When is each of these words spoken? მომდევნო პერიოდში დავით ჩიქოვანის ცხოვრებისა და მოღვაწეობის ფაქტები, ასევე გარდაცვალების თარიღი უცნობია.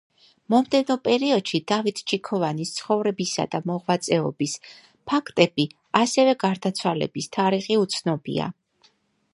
მომდევნო 0.51 0.95
პერიოდში 1.07 1.59
დავით 1.71 2.01
ჩიქოვანის 2.11 2.71
ცხოვრებისა 2.77 3.45
და 3.57 3.61
მოღვაწეობის 3.73 4.57
ფაქტები, 5.13 5.67
ასევე 6.03 6.35
გარდაცვალების 6.47 7.33
თარიღი 7.39 7.81
უცნობია. 7.85 8.53